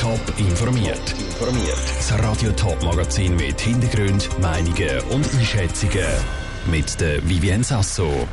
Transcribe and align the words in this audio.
Top 0.00 0.20
informiert. 0.38 1.14
Informiert. 1.18 1.78
Das 1.96 2.18
Radio 2.18 2.50
Top 2.52 2.82
Magazin 2.82 3.36
mit 3.36 3.60
Hintergrund, 3.60 4.28
Meinungen 4.40 5.00
und 5.10 5.24
Einschätzungen 5.34 6.06
mit 6.70 7.00
der 7.00 7.26
Vivien 7.28 7.62
Sasso. 7.62 8.26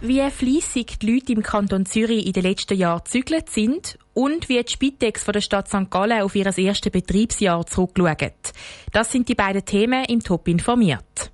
Wie 0.00 0.22
fleissig 0.30 0.98
die 0.98 1.12
Leute 1.12 1.32
im 1.32 1.42
Kanton 1.42 1.84
Zürich 1.84 2.26
in 2.26 2.32
den 2.32 2.44
letzten 2.44 2.78
Jahren 2.78 3.02
gezügelt 3.04 3.50
sind 3.50 3.98
und 4.14 4.48
wie 4.48 4.62
die 4.62 4.72
Spitex 4.72 5.22
von 5.22 5.32
der 5.32 5.42
Stadt 5.42 5.68
St. 5.68 5.90
Gallen 5.90 6.22
auf 6.22 6.34
ihr 6.34 6.46
erstes 6.46 6.90
Betriebsjahr 6.90 7.66
zurückschaut. 7.66 8.52
Das 8.92 9.12
sind 9.12 9.28
die 9.28 9.34
beiden 9.34 9.64
Themen 9.64 10.06
im 10.06 10.22
Top 10.22 10.48
informiert. 10.48 11.30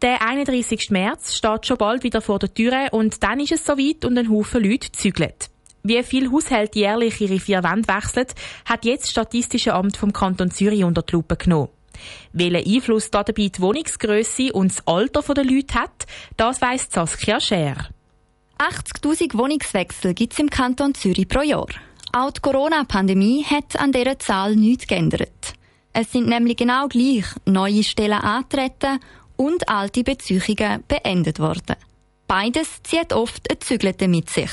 Der 0.00 0.22
31. 0.26 0.90
März 0.90 1.34
steht 1.34 1.66
schon 1.66 1.76
bald 1.76 2.02
wieder 2.02 2.22
vor 2.22 2.38
der 2.38 2.54
Tür 2.54 2.88
und 2.92 3.22
dann 3.22 3.40
ist 3.40 3.52
es 3.52 3.66
soweit 3.66 4.04
und 4.06 4.16
ein 4.16 4.30
Haufen 4.30 4.62
Leute 4.62 4.90
zügeln. 4.92 5.34
Wie 5.82 6.02
viele 6.02 6.30
Haushalte 6.32 6.78
jährlich 6.78 7.20
ihre 7.20 7.38
vier 7.38 7.62
Wände 7.62 7.88
wechseln, 7.88 8.26
hat 8.64 8.84
jetzt 8.84 9.04
das 9.04 9.10
Statistische 9.10 9.74
Amt 9.74 9.96
vom 9.96 10.12
Kanton 10.12 10.50
Zürich 10.50 10.84
unter 10.84 11.02
die 11.02 11.12
Lupe 11.12 11.36
genommen. 11.36 11.68
Welchen 12.32 12.74
Einfluss 12.74 13.10
dabei 13.10 13.32
die 13.48 13.60
Wohnungsgrösse 13.60 14.52
und 14.52 14.72
das 14.72 14.86
Alter 14.86 15.34
der 15.34 15.44
Leute 15.44 15.74
hat, 15.74 16.06
das 16.36 16.60
weiss 16.60 16.88
Saskia 16.90 17.40
Scher. 17.40 17.88
80.000 18.58 19.38
Wohnungswechsel 19.38 20.14
gibt 20.14 20.32
es 20.32 20.38
im 20.38 20.50
Kanton 20.50 20.94
Zürich 20.94 21.28
pro 21.28 21.42
Jahr. 21.42 21.68
Auch 22.12 22.30
die 22.30 22.40
Corona-Pandemie 22.40 23.44
hat 23.44 23.78
an 23.78 23.92
dieser 23.92 24.18
Zahl 24.18 24.56
nichts 24.56 24.86
geändert. 24.86 25.54
Es 25.92 26.12
sind 26.12 26.28
nämlich 26.28 26.56
genau 26.56 26.88
gleich 26.88 27.24
neue 27.44 27.82
Stellen 27.82 28.20
antreten 28.20 29.00
und 29.36 29.68
alte 29.68 30.02
Beziehungen 30.02 30.82
beendet 30.88 31.38
worden. 31.38 31.76
Beides 32.26 32.82
zieht 32.82 33.12
oft 33.12 33.50
ein 33.50 33.60
Zügelte 33.60 34.08
mit 34.08 34.28
sich. 34.28 34.50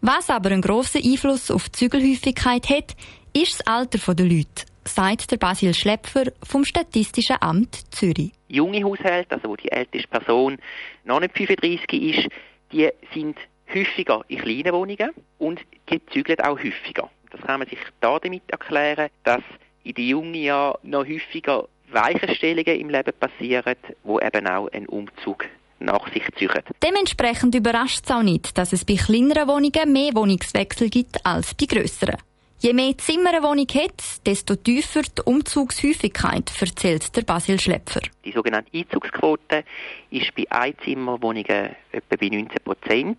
Was 0.00 0.30
aber 0.30 0.50
einen 0.50 0.62
grossen 0.62 1.02
Einfluss 1.02 1.50
auf 1.50 1.68
die 1.68 1.72
Zügelhäufigkeit 1.72 2.68
hat, 2.68 2.94
ist 3.32 3.60
das 3.60 3.66
Alter 3.66 4.14
der 4.14 4.26
Leute, 4.26 4.64
sagt 4.84 5.30
der 5.30 5.36
Basil 5.38 5.74
Schlepfer 5.74 6.32
vom 6.42 6.64
Statistischen 6.64 7.36
Amt 7.40 7.92
Zürich. 7.94 8.32
Junge 8.48 8.84
Haushalte, 8.84 9.34
also 9.34 9.48
wo 9.48 9.56
die 9.56 9.72
älteste 9.72 10.08
Person 10.08 10.58
noch 11.04 11.20
nicht 11.20 11.36
35 11.36 12.18
ist, 12.18 12.28
die 12.72 12.88
sind 13.12 13.36
häufiger 13.74 14.22
in 14.28 14.38
kleinen 14.38 14.72
Wohnungen 14.72 15.10
und 15.38 15.60
die 15.90 16.04
zügeln 16.06 16.40
auch 16.40 16.58
häufiger. 16.58 17.10
Das 17.30 17.40
kann 17.40 17.60
man 17.60 17.68
sich 17.68 17.78
da 18.00 18.18
damit 18.18 18.42
erklären, 18.48 19.08
dass 19.24 19.42
in 19.82 19.94
den 19.94 20.08
jungen 20.08 20.34
Jahren 20.34 20.78
noch 20.82 21.06
häufiger 21.06 21.68
Weichenstellungen 21.90 22.80
im 22.80 22.90
Leben 22.90 23.12
passieren, 23.18 23.76
wo 24.02 24.20
eben 24.20 24.46
auch 24.46 24.68
ein 24.72 24.86
Umzug 24.86 25.46
nach 25.78 26.12
sich 26.12 26.24
ziehen. 26.38 26.50
Dementsprechend 26.82 27.54
überrascht 27.54 28.04
es 28.04 28.10
auch 28.10 28.22
nicht, 28.22 28.56
dass 28.56 28.72
es 28.72 28.84
bei 28.84 28.94
kleineren 28.94 29.48
Wohnungen 29.48 29.92
mehr 29.92 30.14
Wohnungswechsel 30.14 30.88
gibt 30.88 31.24
als 31.24 31.54
bei 31.54 31.66
grösseren. 31.66 32.16
Je 32.58 32.72
mehr 32.72 32.96
Zimmer 32.96 33.34
eine 33.34 33.42
Wohnung 33.42 33.66
hat, 33.74 34.02
desto 34.24 34.56
tiefer 34.56 35.02
die 35.02 35.22
Umzugshäufigkeit, 35.22 36.50
erzählt 36.58 37.14
der 37.14 37.22
Basil 37.22 37.60
Schlepfer. 37.60 38.00
Die 38.24 38.32
sogenannte 38.32 38.70
Einzugsquote 38.74 39.62
ist 40.10 40.34
bei 40.34 40.50
Einzimmerwohnungen 40.50 41.76
etwa 41.92 42.16
bei 42.18 42.28
19 42.28 42.48
Prozent, 42.64 43.18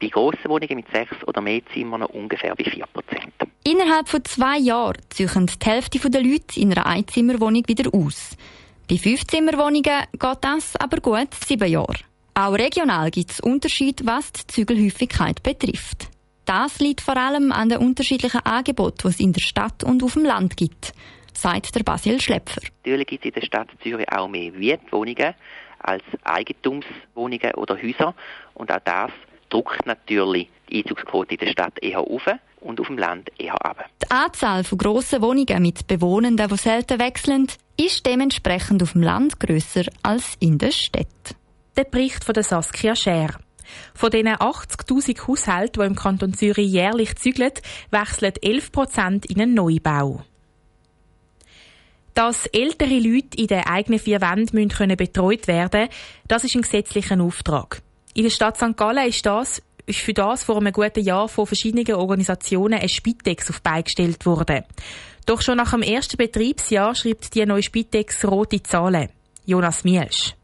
bei 0.00 0.06
grossen 0.06 0.48
Wohnungen 0.48 0.76
mit 0.76 0.90
sechs 0.92 1.16
oder 1.26 1.40
mehr 1.40 1.62
Zimmern 1.72 2.04
ungefähr 2.04 2.54
bei 2.54 2.64
4 2.64 2.86
Prozent. 2.86 3.32
Innerhalb 3.64 4.08
von 4.08 4.24
zwei 4.24 4.58
Jahren 4.58 5.02
ziehen 5.10 5.46
die 5.46 5.68
Hälfte 5.68 6.08
der 6.08 6.22
Leute 6.22 6.60
in 6.60 6.72
einer 6.72 6.86
Einzimmerwohnung 6.86 7.64
wieder 7.66 7.92
aus. 7.92 8.36
Bei 8.90 8.98
Fünfzimmerwohnungen 8.98 9.82
geht 9.82 10.38
das 10.40 10.74
aber 10.74 10.96
gut 11.00 11.32
sieben 11.32 11.70
Jahre. 11.70 11.94
Auch 12.34 12.54
regional 12.54 13.12
gibt 13.12 13.30
es 13.30 13.38
Unterschiede, 13.38 14.04
was 14.04 14.32
die 14.32 14.46
Zügelhäufigkeit 14.48 15.44
betrifft. 15.44 16.08
Das 16.44 16.80
liegt 16.80 17.00
vor 17.00 17.16
allem 17.16 17.52
an 17.52 17.68
den 17.68 17.78
unterschiedlichen 17.78 18.44
Angeboten, 18.44 19.02
die 19.04 19.08
es 19.08 19.20
in 19.20 19.32
der 19.32 19.42
Stadt 19.42 19.84
und 19.84 20.02
auf 20.02 20.14
dem 20.14 20.24
Land 20.24 20.56
gibt, 20.56 20.92
sagt 21.34 21.72
der 21.76 21.84
Basil 21.84 22.20
Schlepfer. 22.20 22.62
Natürlich 22.82 23.06
gibt 23.06 23.24
es 23.24 23.28
in 23.28 23.40
der 23.40 23.46
Stadt 23.46 23.68
Zürich 23.80 24.10
auch 24.10 24.26
mehr 24.26 24.50
Mietwohnungen 24.50 25.34
als 25.78 26.02
Eigentumswohnungen 26.24 27.54
oder 27.54 27.80
Häuser. 27.80 28.12
Und 28.54 28.72
auch 28.72 28.80
das 28.84 29.12
drückt 29.50 29.86
natürlich 29.86 30.48
die 30.68 30.78
Einzugsquote 30.78 31.34
in 31.34 31.38
der 31.38 31.52
Stadt 31.52 31.80
eher 31.80 32.00
auf 32.00 32.26
und 32.60 32.80
auf 32.80 32.88
dem 32.88 32.98
Land 32.98 33.30
eher 33.38 33.54
ab. 33.64 33.88
Die 34.10 34.16
Anzahl 34.16 34.64
von 34.64 34.76
grossen 34.76 35.22
Wohnungen 35.22 35.62
mit 35.62 35.86
Bewohnenden, 35.86 36.48
die 36.48 36.56
selten 36.56 36.98
wechseln, 36.98 37.46
ist 37.80 38.04
dementsprechend 38.04 38.82
auf 38.82 38.92
dem 38.92 39.04
Land 39.04 39.38
grösser 39.38 39.84
als 40.02 40.34
in 40.40 40.58
der 40.58 40.72
Stadt. 40.72 41.36
Der 41.76 41.84
Bericht 41.84 42.24
von 42.24 42.34
der 42.34 42.42
Saskia 42.42 42.96
Scher. 42.96 43.38
Von 43.94 44.10
diesen 44.10 44.26
80.000 44.26 45.28
Haushalten, 45.28 45.80
die 45.80 45.86
im 45.86 45.94
Kanton 45.94 46.34
Zürich 46.34 46.72
jährlich 46.72 47.14
zügeln, 47.14 47.52
wechseln 47.92 48.32
11 48.42 48.72
Prozent 48.72 49.26
in 49.26 49.40
einen 49.40 49.54
Neubau. 49.54 50.24
Dass 52.14 52.46
ältere 52.46 52.98
Leute 52.98 53.36
in 53.36 53.46
den 53.46 53.64
eigenen 53.64 54.00
vier 54.00 54.20
Wänden 54.20 54.96
betreut 54.96 55.46
werden 55.46 55.70
können, 55.70 55.88
das 56.26 56.42
ist 56.42 56.56
ein 56.56 56.62
gesetzlicher 56.62 57.20
Auftrag. 57.20 57.80
In 58.14 58.24
der 58.24 58.30
Stadt 58.30 58.56
St. 58.56 58.76
Gallen 58.76 59.08
ist 59.08 59.24
das 59.24 59.62
ist 59.90 60.00
für 60.00 60.14
das 60.14 60.44
vor 60.44 60.56
einem 60.56 60.72
guten 60.72 61.04
Jahr 61.04 61.28
von 61.28 61.46
verschiedenen 61.46 61.94
Organisationen 61.94 62.80
ein 62.80 62.88
Spitex 62.88 63.50
auf 63.50 63.60
beigestellt 63.60 64.24
worden. 64.24 64.64
Doch 65.26 65.42
schon 65.42 65.58
nach 65.58 65.72
dem 65.72 65.82
ersten 65.82 66.16
Betriebsjahr 66.16 66.94
schreibt 66.94 67.34
die 67.34 67.44
neue 67.44 67.62
Spitex 67.62 68.24
rote 68.24 68.62
Zahlen. 68.62 69.08
Jonas 69.44 69.84
Mielsch. 69.84 70.34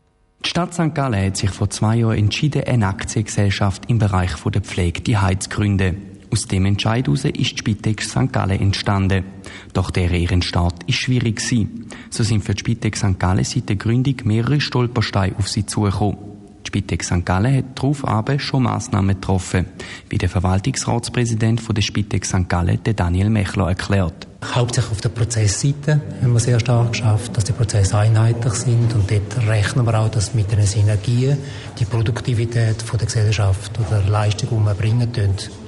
Die 0.45 0.51
Stadt 0.51 0.75
St. 0.75 0.95
Gallen 0.95 1.27
hat 1.27 1.37
sich 1.37 1.51
vor 1.51 1.71
zwei 1.71 1.97
Jahren 1.97 2.19
entschieden, 2.19 2.65
eine 2.65 2.87
Aktiengesellschaft 2.87 3.85
im 3.89 3.99
Bereich 3.99 4.33
der 4.35 4.63
Pflege 4.63 5.01
die 5.01 5.17
zu 5.39 5.49
gründen. 5.49 6.19
Aus 6.31 6.47
dem 6.47 6.67
Entscheid 6.67 7.07
heraus 7.07 7.25
ist 7.25 7.37
die 7.37 7.59
Spitex 7.59 8.11
St. 8.11 8.33
Gallen 8.33 8.61
entstanden. 8.61 9.25
Doch 9.73 9.91
der 9.91 10.11
ihren 10.11 10.43
Start 10.43 10.83
ist 10.87 10.97
schwierig 10.97 11.37
gewesen. 11.37 11.87
So 12.11 12.23
sind 12.23 12.45
für 12.45 12.55
die 12.55 12.61
Spitex 12.61 13.01
St. 13.01 13.19
Gallen 13.19 13.45
seit 13.45 13.69
der 13.69 13.77
Gründung 13.77 14.17
mehrere 14.25 14.61
Stolpersteine 14.61 15.37
auf 15.39 15.49
sie 15.49 15.67
zugekommen. 15.67 16.36
Die 16.67 16.69
Spitex 16.71 17.07
St. 17.07 17.25
Gallen 17.25 17.57
hat 17.57 17.65
darauf 17.77 18.03
schon 18.39 18.65
Massnahmen 18.65 19.15
getroffen, 19.15 19.67
wie 20.11 20.19
der 20.19 20.29
Verwaltungsratspräsident 20.29 21.63
der 21.73 21.81
Spitex 21.81 22.31
St. 22.31 22.49
Gallen, 22.49 22.81
Daniel 22.97 23.31
Mechler, 23.31 23.69
erklärt. 23.69 24.27
Hauptsächlich 24.45 24.93
auf 24.93 25.01
der 25.01 25.09
Prozessseite 25.09 26.01
haben 26.23 26.33
wir 26.33 26.41
sehr 26.41 26.61
stark 26.61 26.93
geschafft, 26.93 27.37
dass 27.37 27.45
die 27.45 27.53
Prozesse 27.53 27.97
einheitlich 27.97 28.53
sind 28.55 28.95
und 28.95 29.11
dort 29.11 29.49
rechnen 29.49 29.87
wir 29.87 29.99
auch, 29.99 30.11
dass 30.11 30.35
mit 30.35 30.51
den 30.53 30.65
Synergien 30.65 31.39
die 31.79 31.85
Produktivität 31.85 32.83
von 32.83 32.99
der 32.99 33.07
Gesellschaft 33.07 33.73
oder 33.79 34.03
Leistung, 34.03 34.49
die 34.51 34.65
wir 34.65 34.75
bringen, 34.75 35.11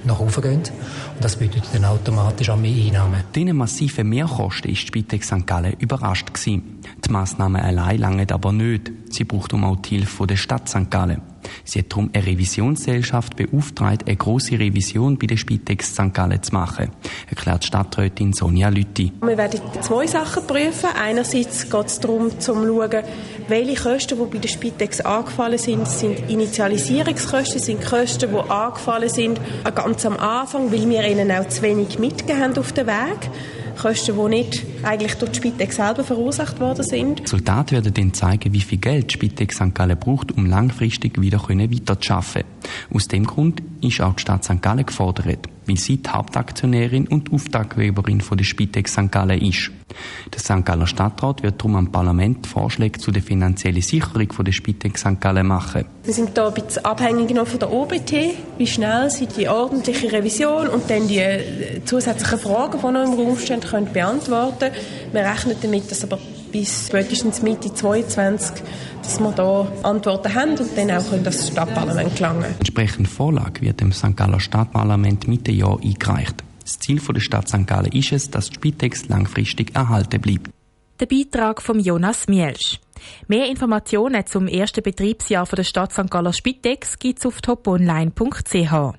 nach 0.05 0.21
oben 0.21 0.43
gehen. 0.43 0.61
Und 0.61 1.25
das 1.25 1.37
bedeutet 1.37 1.69
dann 1.73 1.87
automatisch 1.87 2.51
auch 2.51 2.57
mehr 2.57 2.87
Einnahmen. 2.87 3.25
Diese 3.35 3.53
massiven 3.55 4.09
Mehrkosten 4.09 4.71
ist 4.71 4.83
die 4.83 4.87
Spitex 4.87 5.29
St. 5.29 5.47
Gallen 5.47 5.75
überrascht 5.79 6.33
gewesen. 6.33 6.81
Die 7.05 7.11
Massnahmen 7.11 7.61
allein 7.61 7.99
langen 7.99 8.31
aber 8.31 8.53
nicht. 8.53 8.91
Sie 9.11 9.25
braucht 9.25 9.55
um 9.55 9.65
auch 9.65 9.77
die 9.77 9.97
Hilfe 9.97 10.27
der 10.27 10.37
Stadt 10.37 10.69
St. 10.69 10.91
Gallen. 10.91 11.23
Sie 11.65 11.81
hat 11.81 11.91
darum 11.91 12.11
eine 12.13 12.27
Revisionsgesellschaft 12.27 13.37
beauftragt, 13.37 14.07
eine 14.07 14.17
grosse 14.17 14.59
Revision 14.59 15.19
bei 15.19 15.27
der 15.27 15.37
Spitex 15.37 15.93
St. 15.93 16.13
Gallen 16.13 16.43
zu 16.43 16.55
machen, 16.55 16.91
erklärt 17.29 17.65
Stadträtin 17.65 18.33
Sonja 18.33 18.69
Lütti. 18.69 19.13
Wir 19.21 19.39
werden 19.39 19.61
zwei 19.81 20.07
Sachen 20.07 20.47
prüfen. 20.47 20.91
Einerseits 21.01 21.71
geht 21.71 21.87
es 21.87 22.01
darum, 22.01 22.39
zu 22.39 22.55
schauen, 22.55 23.03
welche 23.49 23.83
Kosten, 23.83 24.19
die 24.19 24.25
bei 24.31 24.39
der 24.39 24.49
Spitex 24.49 25.01
angefallen 25.01 25.59
sind, 25.59 25.87
sind 25.89 26.31
Initialisierungskosten, 26.31 27.61
sind 27.61 27.85
Kosten, 27.85 28.31
die 28.31 28.51
angefallen 28.51 29.09
sind 29.09 29.41
ganz 29.75 30.05
am 30.07 30.17
Anfang, 30.17 30.73
weil 30.73 30.89
wir 30.89 31.07
ihnen 31.09 31.31
auch 31.31 31.49
zu 31.49 31.63
wenig 31.63 31.99
mitgegeben 31.99 32.43
haben 32.43 32.59
auf 32.59 32.73
den 32.73 32.87
Weg. 32.87 33.31
Kosten, 33.81 34.17
die 34.17 34.29
nicht 34.29 34.78
eigentlich 34.83 35.15
durch 35.15 35.33
die 35.33 35.39
Spitex 35.39 35.77
selber 35.77 36.05
verursacht 36.05 36.61
worden 36.61 36.85
sind. 36.85 37.23
Resultate 37.23 37.77
werden 37.77 37.95
dann 37.95 38.15
zeigen, 38.15 38.53
wie 38.53 38.61
viel 38.61 38.79
Geld 38.79 39.11
die 39.11 39.15
Spitex 39.15 39.57
St. 39.57 39.75
Gallen 39.75 39.99
braucht, 39.99 40.33
um 40.33 40.47
langfristig 40.47 41.21
wieder 41.21 41.41
weiterzuarbeiten. 41.49 42.49
Aus 42.93 43.09
dem 43.09 43.25
Grund 43.25 43.63
ist 43.81 44.01
auch 44.01 44.15
die 44.15 44.23
Stadt 44.23 44.45
St. 44.45 44.63
Gallen 44.63 44.87
gefordert 44.87 45.49
weil 45.69 45.77
sie 45.77 45.99
die 45.99 46.09
Hauptaktionärin 46.09 47.07
und 47.07 47.33
Auftraggeberin 47.33 48.21
von 48.21 48.39
der 48.39 48.45
Spitex 48.45 48.93
St. 48.93 49.13
Gallen 49.13 49.41
ist. 49.43 49.71
Der 50.33 50.41
St. 50.41 50.65
Galler 50.65 50.87
Stadtrat 50.87 51.43
wird 51.43 51.61
darum 51.61 51.77
am 51.77 51.93
Parlament 51.93 52.47
Vorschläge 52.47 52.99
zu 52.99 53.11
der 53.11 53.23
finanziellen 53.23 53.83
Sicherung 53.83 54.33
von 54.33 54.45
der 54.45 54.53
Spitex 54.53 55.01
St. 55.01 55.21
Gallen 55.21 55.47
machen. 55.47 55.85
Wir 56.05 56.15
sind 56.15 56.31
hier 56.35 56.47
ein 56.47 56.55
bisschen 56.55 56.85
abhängig 56.85 57.35
noch 57.35 57.47
von 57.47 57.59
der 57.59 57.73
OBT, 57.73 58.13
wie 58.59 58.67
schnell 58.67 59.11
sie 59.11 59.27
die 59.27 59.49
ordentliche 59.49 60.13
Revision 60.13 60.69
und 60.69 60.89
dann 60.91 61.09
die 61.09 61.19
äh, 61.19 61.85
zusätzlichen 61.85 62.39
Fragen, 62.39 62.79
die 62.79 62.93
noch 62.93 63.05
im 63.05 63.13
Raum 63.15 63.39
stehen, 63.39 63.61
können 63.61 63.93
beantworten 63.93 64.59
können. 64.59 64.75
Wir 65.13 65.21
rechnen 65.21 65.57
damit, 65.61 65.91
dass 65.91 66.05
aber 66.05 66.19
bis 66.53 66.87
spätestens 66.87 67.43
Mitte 67.43 67.73
2022 67.73 68.65
dass 69.03 69.21
wir 69.21 69.33
da 69.33 69.67
Antworten 69.85 70.35
haben 70.35 70.51
und 70.51 70.77
dann 70.77 70.91
auch 70.91 71.13
in 71.13 71.25
das 71.25 71.49
Stadtparlament 71.49 72.15
gelangen. 72.17 72.45
Entsprechend 72.59 73.09
Vorlage 73.09 73.63
wird 73.63 73.81
dem 73.81 73.93
St. 73.93 74.15
Galler 74.15 74.39
Stadtparlament 74.39 75.27
Mitte 75.29 75.51
Jahr 75.51 75.79
eingereicht. 75.83 76.45
Das 76.63 76.79
Ziel 76.79 77.01
der 77.01 77.21
Stadt 77.21 77.49
St. 77.49 77.67
Gallen 77.67 77.91
ist 77.93 78.13
es, 78.13 78.31
dass 78.31 78.51
die 78.51 78.57
Spitex 78.57 79.09
langfristig 79.09 79.75
erhalten 79.75 80.21
bleibt. 80.21 80.51
Der 81.01 81.07
Beitrag 81.07 81.63
von 81.63 81.81
Jonas 81.81 82.29
Mielsch. 82.29 82.81
Mehr 83.29 83.49
Informationen 83.49 84.27
zum 84.27 84.47
ersten 84.47 84.83
Betriebsjahr 84.83 85.47
der 85.47 85.65
Stadt 85.65 85.93
St. 85.93 86.11
Galler 86.11 86.35
Spitex 86.35 86.99
gibt 86.99 87.21
es 87.21 87.27
auf 87.27 87.41
toponline.ch. 87.41 88.99